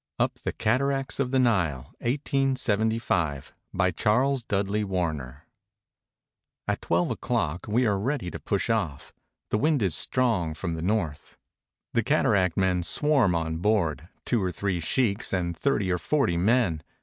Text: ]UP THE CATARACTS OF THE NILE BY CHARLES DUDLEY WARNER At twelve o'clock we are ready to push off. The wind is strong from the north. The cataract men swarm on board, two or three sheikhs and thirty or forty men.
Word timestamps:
]UP 0.19 0.33
THE 0.43 0.51
CATARACTS 0.51 1.19
OF 1.19 1.29
THE 1.29 1.37
NILE 1.37 1.93
BY 2.01 3.91
CHARLES 3.91 4.43
DUDLEY 4.45 4.83
WARNER 4.83 5.45
At 6.67 6.81
twelve 6.81 7.11
o'clock 7.11 7.67
we 7.69 7.85
are 7.85 7.99
ready 7.99 8.31
to 8.31 8.39
push 8.39 8.71
off. 8.71 9.13
The 9.51 9.59
wind 9.59 9.83
is 9.83 9.93
strong 9.93 10.55
from 10.55 10.73
the 10.73 10.81
north. 10.81 11.37
The 11.93 12.01
cataract 12.01 12.57
men 12.57 12.81
swarm 12.81 13.35
on 13.35 13.57
board, 13.57 14.09
two 14.25 14.41
or 14.41 14.51
three 14.51 14.79
sheikhs 14.79 15.33
and 15.33 15.55
thirty 15.55 15.91
or 15.91 15.99
forty 15.99 16.35
men. 16.35 16.81